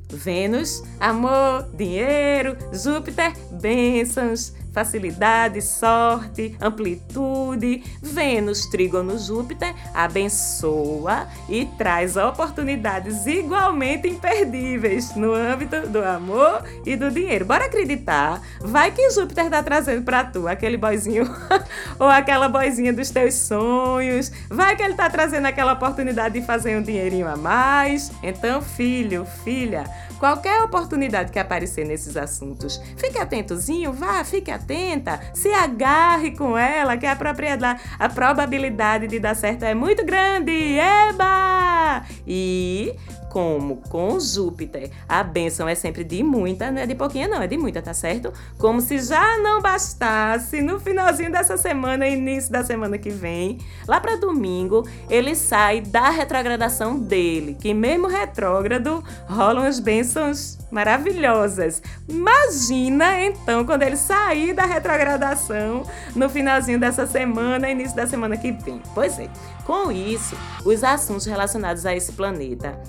Vênus, 0.09 0.83
amor, 0.99 1.67
dinheiro, 1.73 2.57
Júpiter, 2.71 3.33
bênçãos, 3.51 4.53
facilidade, 4.77 5.59
sorte, 5.59 6.55
amplitude. 6.61 7.83
Vênus, 7.99 8.67
trígono 8.67 9.17
Júpiter, 9.17 9.73
abençoa 9.91 11.27
e 11.49 11.65
traz 11.65 12.15
oportunidades 12.15 13.25
igualmente 13.25 14.07
imperdíveis 14.07 15.15
no 15.15 15.33
âmbito 15.33 15.87
do 15.87 16.03
amor 16.03 16.63
e 16.85 16.95
do 16.95 17.09
dinheiro. 17.09 17.43
Bora 17.43 17.65
acreditar? 17.65 18.39
Vai 18.61 18.91
que 18.91 19.09
Júpiter 19.09 19.49
tá 19.49 19.63
trazendo 19.63 20.03
para 20.03 20.23
tu 20.25 20.47
aquele 20.47 20.77
boizinho 20.77 21.25
ou 21.97 22.07
aquela 22.07 22.47
boizinha 22.47 22.93
dos 22.93 23.09
teus 23.09 23.33
sonhos. 23.33 24.31
Vai 24.47 24.75
que 24.75 24.83
ele 24.83 24.93
tá 24.93 25.09
trazendo 25.09 25.47
aquela 25.47 25.73
oportunidade 25.73 26.39
de 26.39 26.45
fazer 26.45 26.77
um 26.77 26.83
dinheirinho 26.83 27.27
a 27.27 27.35
mais. 27.35 28.11
Então, 28.21 28.61
filho, 28.61 29.25
filha, 29.43 29.85
Qualquer 30.19 30.63
oportunidade 30.63 31.31
que 31.31 31.39
aparecer 31.39 31.85
nesses 31.85 32.17
assuntos, 32.17 32.81
fique 32.97 33.17
atentozinho, 33.17 33.93
vá, 33.93 34.23
fique 34.23 34.49
atenta, 34.49 35.19
se 35.33 35.49
agarre 35.49 36.31
com 36.31 36.57
ela, 36.57 36.97
que 36.97 37.05
a 37.05 37.15
propriedade, 37.15 37.81
a 37.99 38.09
probabilidade 38.09 39.07
de 39.07 39.19
dar 39.19 39.35
certo 39.35 39.63
é 39.63 39.75
muito 39.75 40.05
grande. 40.05 40.51
Eba! 40.51 42.03
E 42.25 42.95
como 43.37 43.77
com 43.87 44.19
Júpiter 44.19 44.89
a 45.07 45.21
bênção 45.21 45.69
é 45.69 45.75
sempre 45.75 46.03
de 46.03 46.23
muita, 46.23 46.71
não 46.71 46.81
é 46.81 46.87
de 46.87 46.95
pouquinha, 46.95 47.27
não, 47.27 47.39
é 47.39 47.45
de 47.45 47.55
muita, 47.55 47.83
tá 47.83 47.93
certo? 47.93 48.33
Como 48.57 48.81
se 48.81 48.97
já 48.97 49.37
não 49.37 49.61
bastasse, 49.61 50.59
no 50.59 50.79
finalzinho 50.79 51.31
dessa 51.31 51.55
semana, 51.55 52.07
início 52.07 52.51
da 52.51 52.63
semana 52.63 52.97
que 52.97 53.11
vem, 53.11 53.59
lá 53.87 54.01
para 54.01 54.15
domingo, 54.15 54.89
ele 55.07 55.35
sai 55.35 55.81
da 55.81 56.09
retrogradação 56.09 56.97
dele, 56.97 57.55
que 57.61 57.75
mesmo 57.75 58.07
retrógrado 58.07 59.03
rolam 59.27 59.65
as 59.65 59.79
bênçãos 59.79 60.57
maravilhosas. 60.71 61.83
Imagina 62.09 63.21
então 63.23 63.63
quando 63.65 63.83
ele 63.83 63.97
sair 63.97 64.51
da 64.53 64.65
retrogradação 64.65 65.83
no 66.15 66.27
finalzinho 66.27 66.79
dessa 66.79 67.05
semana, 67.05 67.69
início 67.69 67.95
da 67.95 68.07
semana 68.07 68.35
que 68.35 68.51
vem. 68.51 68.81
Pois 68.95 69.19
é, 69.19 69.29
com 69.63 69.91
isso, 69.91 70.35
os 70.65 70.83
assuntos 70.83 71.27
relacionados 71.27 71.85
a 71.85 71.95
esse 71.95 72.13
planeta 72.13 72.81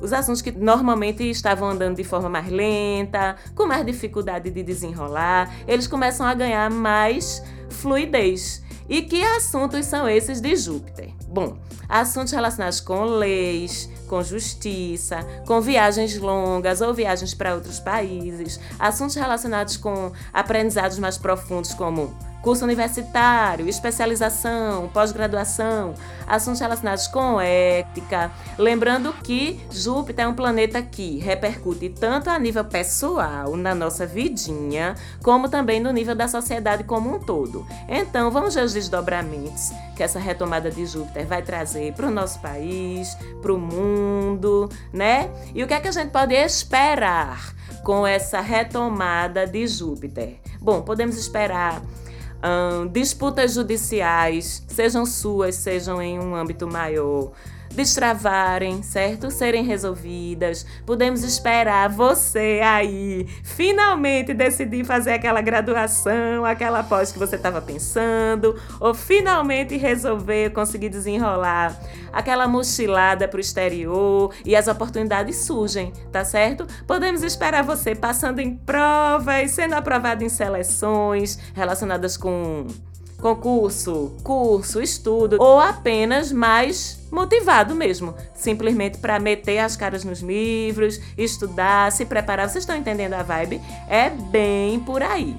os 0.00 0.12
assuntos 0.12 0.42
que 0.42 0.50
normalmente 0.50 1.28
estavam 1.28 1.70
andando 1.70 1.96
de 1.96 2.04
forma 2.04 2.28
mais 2.28 2.48
lenta, 2.48 3.36
com 3.54 3.66
mais 3.66 3.84
dificuldade 3.84 4.50
de 4.50 4.62
desenrolar, 4.62 5.52
eles 5.66 5.86
começam 5.86 6.26
a 6.26 6.34
ganhar 6.34 6.70
mais 6.70 7.42
fluidez. 7.70 8.62
E 8.88 9.02
que 9.02 9.22
assuntos 9.22 9.84
são 9.84 10.08
esses 10.08 10.40
de 10.40 10.56
Júpiter? 10.56 11.10
Bom, 11.28 11.58
assuntos 11.86 12.32
relacionados 12.32 12.80
com 12.80 13.04
leis, 13.04 13.88
com 14.08 14.22
justiça, 14.22 15.18
com 15.46 15.60
viagens 15.60 16.16
longas 16.16 16.80
ou 16.80 16.94
viagens 16.94 17.34
para 17.34 17.54
outros 17.54 17.78
países, 17.78 18.58
assuntos 18.78 19.14
relacionados 19.14 19.76
com 19.76 20.10
aprendizados 20.32 20.98
mais 20.98 21.18
profundos, 21.18 21.74
como 21.74 22.16
curso 22.42 22.64
universitário, 22.64 23.68
especialização, 23.68 24.88
pós-graduação, 24.88 25.94
assuntos 26.26 26.60
relacionados 26.60 27.06
com 27.08 27.40
ética. 27.40 28.30
Lembrando 28.56 29.12
que 29.12 29.60
Júpiter 29.70 30.24
é 30.24 30.28
um 30.28 30.34
planeta 30.34 30.80
que 30.82 31.18
repercute 31.18 31.88
tanto 31.88 32.30
a 32.30 32.38
nível 32.38 32.64
pessoal, 32.64 33.56
na 33.56 33.74
nossa 33.74 34.06
vidinha, 34.06 34.94
como 35.22 35.48
também 35.48 35.80
no 35.80 35.92
nível 35.92 36.14
da 36.14 36.28
sociedade 36.28 36.84
como 36.84 37.16
um 37.16 37.18
todo. 37.18 37.66
Então, 37.88 38.30
vamos 38.30 38.54
ver 38.54 38.64
os 38.64 38.72
desdobramentos 38.72 39.70
que 39.96 40.02
essa 40.02 40.18
retomada 40.18 40.70
de 40.70 40.86
Júpiter 40.86 41.26
vai 41.26 41.42
trazer 41.42 41.92
para 41.92 42.06
o 42.06 42.10
nosso 42.10 42.38
país, 42.40 43.16
para 43.42 43.52
o 43.52 43.58
mundo, 43.58 44.68
né? 44.92 45.30
E 45.54 45.62
o 45.62 45.66
que 45.66 45.74
é 45.74 45.80
que 45.80 45.88
a 45.88 45.92
gente 45.92 46.10
pode 46.10 46.34
esperar 46.34 47.54
com 47.82 48.06
essa 48.06 48.40
retomada 48.40 49.46
de 49.46 49.66
Júpiter? 49.66 50.36
Bom, 50.60 50.82
podemos 50.82 51.16
esperar 51.16 51.82
disputas 52.92 53.54
judiciais, 53.54 54.62
sejam 54.68 55.04
suas, 55.04 55.56
sejam 55.56 56.00
em 56.00 56.18
um 56.18 56.34
âmbito 56.34 56.66
maior, 56.66 57.32
destravarem, 57.78 58.82
certo? 58.82 59.30
Serem 59.30 59.64
resolvidas. 59.64 60.66
Podemos 60.84 61.22
esperar 61.22 61.88
você 61.88 62.60
aí 62.64 63.24
finalmente 63.44 64.34
decidir 64.34 64.84
fazer 64.84 65.12
aquela 65.12 65.40
graduação, 65.40 66.44
aquela 66.44 66.82
pós 66.82 67.12
que 67.12 67.20
você 67.20 67.36
estava 67.36 67.62
pensando, 67.62 68.60
ou 68.80 68.92
finalmente 68.92 69.76
resolver 69.76 70.50
conseguir 70.50 70.88
desenrolar 70.88 71.78
aquela 72.12 72.48
mochilada 72.48 73.28
para 73.28 73.38
o 73.38 73.40
exterior 73.40 74.34
e 74.44 74.56
as 74.56 74.66
oportunidades 74.66 75.36
surgem, 75.36 75.92
tá 76.10 76.24
certo? 76.24 76.66
Podemos 76.84 77.22
esperar 77.22 77.62
você 77.62 77.94
passando 77.94 78.40
em 78.40 78.56
provas, 78.56 79.52
sendo 79.52 79.74
aprovado 79.74 80.24
em 80.24 80.28
seleções 80.28 81.38
relacionadas 81.54 82.16
com 82.16 82.66
concurso, 83.20 84.16
curso, 84.22 84.80
estudo 84.80 85.36
ou 85.40 85.58
apenas 85.58 86.30
mais 86.30 86.98
motivado 87.10 87.74
mesmo, 87.74 88.14
simplesmente 88.34 88.98
para 88.98 89.18
meter 89.18 89.58
as 89.58 89.76
caras 89.76 90.04
nos 90.04 90.20
livros, 90.20 91.00
estudar, 91.16 91.90
se 91.90 92.04
preparar. 92.04 92.48
Vocês 92.48 92.62
estão 92.62 92.76
entendendo 92.76 93.14
a 93.14 93.22
vibe? 93.22 93.60
É 93.88 94.10
bem 94.10 94.78
por 94.80 95.02
aí. 95.02 95.36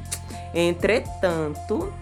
Entretanto, 0.54 1.94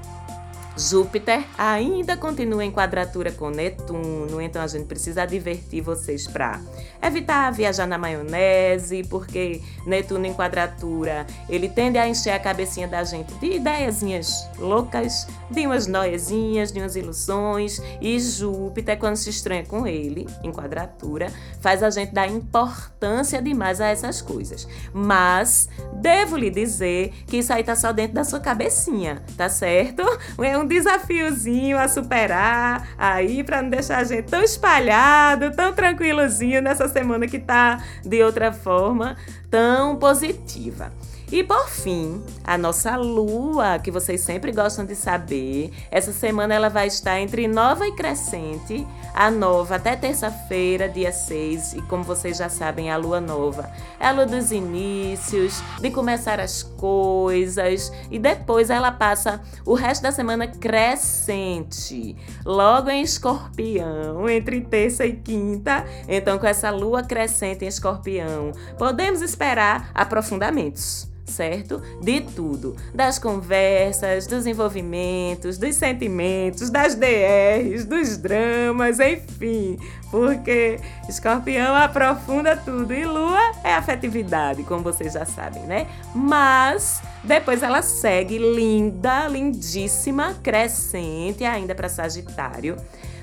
Júpiter 0.77 1.43
ainda 1.57 2.15
continua 2.15 2.63
em 2.63 2.71
quadratura 2.71 3.31
com 3.31 3.49
Netuno, 3.49 4.39
então 4.39 4.61
a 4.61 4.67
gente 4.67 4.85
precisa 4.85 5.23
advertir 5.23 5.81
vocês 5.81 6.27
para 6.27 6.61
evitar 7.01 7.51
viajar 7.51 7.87
na 7.87 7.97
maionese, 7.97 9.03
porque 9.09 9.61
Netuno 9.85 10.25
em 10.27 10.33
quadratura, 10.33 11.25
ele 11.49 11.67
tende 11.67 11.97
a 11.97 12.07
encher 12.07 12.31
a 12.31 12.39
cabecinha 12.39 12.87
da 12.87 13.03
gente 13.03 13.33
de 13.35 13.53
ideiazinhas 13.53 14.47
loucas, 14.59 15.27
de 15.49 15.65
umas 15.65 15.87
noiazinhas, 15.87 16.71
de 16.71 16.79
umas 16.79 16.95
ilusões, 16.95 17.81
e 17.99 18.19
Júpiter, 18.19 18.97
quando 18.99 19.15
se 19.15 19.29
estranha 19.29 19.65
com 19.65 19.87
ele, 19.87 20.27
em 20.43 20.51
quadratura, 20.51 21.31
faz 21.59 21.81
a 21.81 21.89
gente 21.89 22.13
dar 22.13 22.27
importância 22.27 23.41
demais 23.41 23.81
a 23.81 23.87
essas 23.87 24.21
coisas. 24.21 24.67
Mas 24.93 25.69
devo 25.93 26.37
lhe 26.37 26.49
dizer 26.49 27.13
que 27.25 27.37
isso 27.37 27.51
aí 27.51 27.63
tá 27.63 27.75
só 27.75 27.91
dentro 27.91 28.13
da 28.13 28.23
sua 28.23 28.39
cabecinha, 28.39 29.23
tá 29.35 29.49
certo? 29.49 30.03
É 30.43 30.57
um 30.57 30.66
desafiozinho 30.67 31.77
a 31.77 31.87
superar 31.87 32.89
aí 32.97 33.43
para 33.43 33.61
não 33.61 33.69
deixar 33.69 33.97
a 33.97 34.03
gente 34.03 34.25
tão 34.25 34.43
espalhado, 34.43 35.51
tão 35.55 35.73
tranquilozinho 35.73 36.61
nessa 36.61 36.87
semana 36.87 37.27
que 37.27 37.39
tá 37.39 37.83
de 38.05 38.21
outra 38.21 38.51
forma 38.51 39.17
tão 39.49 39.95
positiva. 39.95 40.91
E 41.29 41.43
por 41.43 41.67
fim, 41.67 42.23
a 42.41 42.57
nossa 42.57 42.95
lua, 42.95 43.79
que 43.79 43.91
vocês 43.91 44.21
sempre 44.21 44.49
gostam 44.53 44.85
de 44.85 44.95
saber, 44.95 45.73
essa 45.91 46.13
semana 46.13 46.55
ela 46.55 46.69
vai 46.69 46.87
estar 46.87 47.19
entre 47.19 47.49
nova 47.49 47.85
e 47.85 47.91
crescente, 47.91 48.87
a 49.13 49.29
nova 49.29 49.75
até 49.75 49.97
terça-feira, 49.97 50.87
dia 50.87 51.11
6, 51.11 51.73
e 51.73 51.81
como 51.81 52.01
vocês 52.01 52.37
já 52.37 52.47
sabem, 52.47 52.89
a 52.89 52.95
lua 52.95 53.19
nova 53.19 53.69
é 53.99 54.07
a 54.07 54.13
lua 54.13 54.25
dos 54.25 54.53
inícios, 54.53 55.61
de 55.81 55.91
começar 55.91 56.39
as 56.39 56.63
coisas, 56.63 57.91
e 58.09 58.17
depois 58.17 58.69
ela 58.69 58.93
passa 58.93 59.41
o 59.65 59.73
resto 59.73 60.03
da 60.03 60.13
semana 60.13 60.47
crescente, 60.47 62.15
logo 62.45 62.89
em 62.89 63.01
escorpião, 63.01 64.29
entre 64.29 64.61
terça 64.61 65.05
e 65.05 65.11
quinta. 65.11 65.83
Então, 66.07 66.39
com 66.39 66.47
essa 66.47 66.69
lua 66.69 67.03
crescente 67.03 67.65
em 67.65 67.67
escorpião, 67.67 68.53
podemos 68.77 69.21
esperar 69.21 69.91
aprofundamentos 69.93 71.16
certo? 71.27 71.81
De 72.01 72.21
tudo. 72.21 72.75
Das 72.93 73.19
conversas, 73.19 74.25
dos 74.25 74.45
envolvimentos, 74.47 75.57
dos 75.57 75.75
sentimentos, 75.75 76.69
das 76.69 76.95
DRs, 76.95 77.85
dos 77.85 78.17
dramas, 78.17 78.99
enfim. 78.99 79.77
Porque 80.09 80.79
escorpião 81.07 81.75
aprofunda 81.75 82.55
tudo 82.55 82.93
e 82.93 83.05
lua 83.05 83.51
é 83.63 83.73
afetividade, 83.73 84.63
como 84.63 84.81
vocês 84.81 85.13
já 85.13 85.25
sabem, 85.25 85.63
né? 85.63 85.87
Mas 86.15 87.01
depois 87.23 87.61
ela 87.61 87.81
segue 87.81 88.37
linda, 88.37 89.27
lindíssima, 89.27 90.33
crescente 90.41 91.43
ainda 91.43 91.75
para 91.75 91.89
Sagitário 91.89 92.77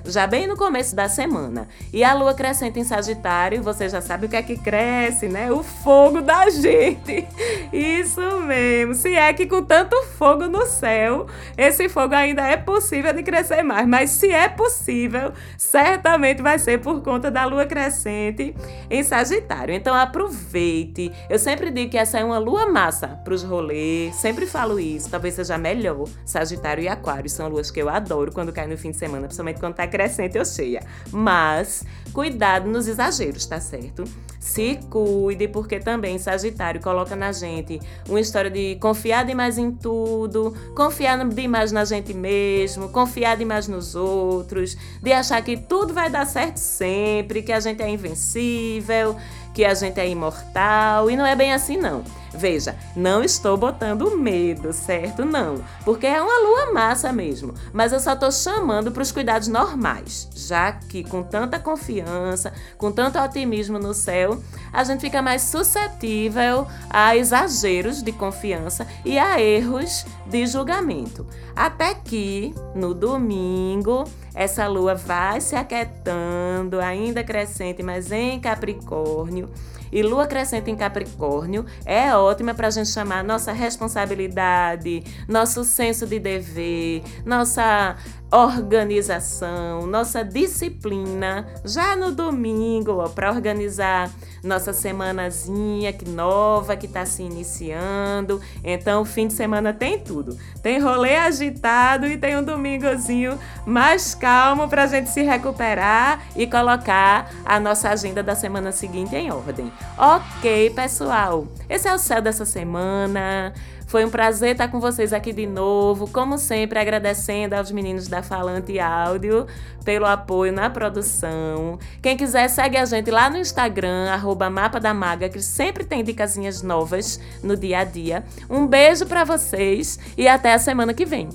já 0.05 0.27
bem 0.27 0.47
no 0.47 0.57
começo 0.57 0.95
da 0.95 1.09
semana. 1.09 1.69
E 1.93 2.05
a 2.05 2.13
lua 2.15 2.35
crescente 2.35 2.79
em 2.79 2.85
Sagitário, 2.85 3.63
você 3.63 3.89
já 3.89 4.01
sabe 4.01 4.27
o 4.27 4.29
que 4.29 4.37
é 4.37 4.43
que 4.43 4.57
cresce, 4.57 5.29
né? 5.29 5.51
O 5.51 5.63
fogo 5.63 6.21
da 6.21 6.49
gente. 6.51 7.27
Isso 7.73 8.41
mesmo. 8.41 8.95
Se 8.95 9.15
é 9.15 9.33
que 9.33 9.47
com 9.47 9.63
tanto 9.63 10.01
fogo 10.19 10.47
no 10.47 10.67
céu, 10.67 11.27
esse 11.57 11.89
fogo 11.89 12.15
ainda 12.15 12.47
é 12.47 12.57
possível 12.57 13.13
de 13.13 13.23
crescer 13.23 13.63
mais. 13.63 13.87
Mas 13.87 14.11
se 14.11 14.31
é 14.31 14.49
possível, 14.49 15.33
certamente 15.57 16.43
vai 16.43 16.59
ser 16.59 16.81
por 16.81 17.03
conta 17.03 17.31
da 17.31 17.45
lua 17.45 17.67
crescente 17.67 18.55
em 18.91 19.03
Sagitário. 19.03 19.75
Então 19.75 19.95
aproveite. 19.95 21.13
Eu 21.29 21.39
sempre 21.39 21.71
digo 21.71 21.91
que 21.91 21.99
essa 21.99 22.19
é 22.19 22.25
uma 22.25 22.39
lua 22.39 22.67
massa 22.67 23.09
para 23.09 23.35
os 23.35 23.43
rolês. 23.43 24.15
Sempre 24.17 24.47
falo 24.47 24.79
isso. 24.79 25.11
Talvez 25.11 25.35
seja 25.35 25.57
melhor. 25.57 26.05
Sagitário 26.25 26.83
e 26.83 26.89
Aquário 26.89 27.31
são 27.31 27.49
luas 27.49 27.71
que 27.71 27.81
eu 27.81 27.89
adoro 27.89 28.33
quando 28.33 28.53
cai 28.53 28.67
no 28.67 28.77
fim 28.77 28.91
de 28.91 28.97
semana, 28.97 29.27
principalmente 29.27 29.61
quando 29.61 29.75
tá 29.75 29.87
crescente 29.95 30.37
ou 30.37 30.45
cheia. 30.45 30.83
Mas 31.13 31.85
cuidado 32.13 32.69
nos 32.69 32.89
exageros, 32.89 33.47
tá 33.47 33.61
certo? 33.61 34.03
Se 34.41 34.79
cuide, 34.91 35.49
porque 35.49 35.79
também 35.79 36.19
Sagitário 36.19 36.81
coloca 36.81 37.15
na 37.17 37.33
gente 37.33 37.81
uma 38.09 38.21
história 38.21 38.51
de 38.51 38.77
confiar 38.81 39.25
demais 39.25 39.57
em 39.57 39.71
tudo, 39.71 40.53
confiar 40.77 41.25
demais 41.29 41.73
na 41.73 41.85
gente 41.85 42.13
mesmo, 42.13 42.89
confiar 42.89 43.37
demais 43.37 43.69
nos 43.69 43.95
outros, 43.95 44.77
de 45.01 45.13
achar 45.13 45.41
que 45.43 45.57
tudo 45.57 45.95
vai 45.95 46.11
dar 46.11 46.27
certo 46.27 46.59
sempre, 46.59 47.43
que 47.43 47.53
a 47.53 47.61
gente 47.61 47.83
é 47.83 47.89
invencível 47.89 49.17
que 49.55 49.65
a 49.65 49.73
gente 49.73 49.99
é 50.01 50.09
imortal 50.09 51.09
e 51.09 51.17
não 51.17 51.25
é 51.25 51.37
bem 51.37 51.53
assim 51.53 51.77
não. 51.77 52.03
Veja, 52.37 52.75
não 52.97 53.23
estou 53.23 53.57
botando 53.57 54.19
medo, 54.19 54.73
certo? 54.73 55.25
Não, 55.25 55.63
porque 55.85 56.05
é 56.05 56.21
uma 56.21 56.41
lua 56.41 56.73
massa 56.73 57.13
mesmo, 57.13 57.55
mas 57.73 57.93
eu 57.93 58.01
só 58.01 58.15
estou 58.15 58.33
chamando 58.33 58.91
para 58.91 59.05
os 59.05 59.13
cuidados 59.13 59.47
normais, 59.47 60.29
já 60.35 60.73
que 60.73 61.05
com 61.05 61.23
tanta 61.23 61.61
confiança, 61.61 62.53
com 62.77 62.91
tanto 62.91 63.21
otimismo 63.21 63.79
no 63.79 63.95
céu, 63.95 64.43
a 64.73 64.83
gente 64.83 65.01
fica 65.01 65.23
mais 65.23 65.43
suscetível 65.43 66.67
a 66.91 67.17
exageros 67.17 68.03
de 68.03 68.11
confiança 68.11 68.85
e 69.05 69.17
a 69.17 69.41
erros 69.41 70.05
de 70.27 70.47
julgamento. 70.47 71.27
Até 71.55 71.95
que 71.95 72.55
no 72.75 72.95
domingo 72.95 74.05
essa 74.35 74.67
lua 74.67 74.95
vai 74.95 75.41
se 75.41 75.55
aquietando, 75.55 76.81
ainda 76.81 77.23
crescente, 77.23 77.83
mas 77.83 78.11
em 78.11 78.41
Capricórnio. 78.41 79.49
E 79.93 80.03
lua 80.03 80.27
crescente 80.27 80.69
em 80.73 80.75
Capricórnio 80.75 81.65
é 81.87 82.13
ótima 82.17 82.53
para 82.53 82.67
a 82.67 82.71
gente 82.71 82.89
chamar 82.89 83.23
nossa 83.23 83.53
responsabilidade, 83.53 85.05
nosso 85.29 85.63
senso 85.63 86.05
de 86.05 86.19
dever, 86.19 87.05
nossa 87.25 87.95
organização, 88.33 89.87
nossa 89.87 90.25
disciplina 90.25 91.47
já 91.65 91.95
no 91.95 92.11
domingo, 92.11 93.09
para 93.11 93.31
organizar 93.31 94.11
nossa 94.45 94.73
semanazinha 94.73 95.93
que 95.93 96.09
nova 96.09 96.77
que 96.77 96.87
está 96.87 97.05
se 97.05 97.23
iniciando. 97.23 98.41
Então, 98.63 99.03
o 99.03 99.05
fim 99.05 99.27
de 99.27 99.35
semana 99.35 99.73
tem 99.73 99.99
tudo. 99.99 100.39
Tem 100.63 100.79
rolê 100.79 101.17
agitado 101.17 102.07
e 102.07 102.17
tem 102.17 102.37
um 102.37 102.43
domingozinho 102.43 103.39
mais 103.67 104.15
calmo 104.15 104.69
para 104.69 104.85
a 104.85 104.87
gente 104.87 105.11
se 105.11 105.23
recuperar 105.23 106.23
e 106.37 106.47
colocar 106.47 107.31
a 107.45 107.59
nossa 107.59 107.89
agenda 107.89 108.23
da 108.23 108.35
semana 108.35 108.73
seguinte 108.73 109.15
em 109.17 109.31
ordem. 109.31 109.73
Ok, 109.97 110.71
pessoal. 110.71 111.47
Esse 111.69 111.89
é 111.89 111.95
o 111.95 111.99
céu 111.99 112.21
dessa 112.21 112.45
semana. 112.45 113.53
Foi 113.95 114.05
um 114.05 114.11
prazer 114.11 114.51
estar 114.51 114.67
com 114.67 114.81
vocês 114.81 115.13
aqui 115.13 115.33
de 115.33 115.47
novo, 115.47 116.11
como 116.11 116.37
sempre, 116.37 116.81
agradecendo 116.81 117.55
aos 117.55 117.71
meninos 117.71 118.09
da 118.09 118.25
Falante 118.25 118.81
Áudio 118.81 119.47
pelo 119.85 120.05
apoio 120.05 120.53
na 120.53 120.69
produção. 120.69 121.79
Quem 122.03 122.17
quiser, 122.17 122.49
segue 122.49 122.77
a 122.77 122.85
gente 122.87 123.09
lá 123.13 123.31
no 123.31 123.37
Instagram, 123.37 124.11
arroba 124.11 124.51
Mapa 124.51 124.81
da 124.81 124.93
Maga, 124.93 125.29
que 125.29 125.41
sempre 125.41 125.85
tem 125.85 126.03
dicasinhas 126.03 126.61
novas 126.61 127.21
no 127.41 127.57
dia 127.57 127.79
a 127.79 127.85
dia. 127.85 128.25
Um 128.51 128.67
beijo 128.67 129.07
para 129.07 129.23
vocês 129.23 129.97
e 130.19 130.27
até 130.27 130.55
a 130.55 130.59
semana 130.59 130.93
que 130.93 131.05
vem. 131.05 131.29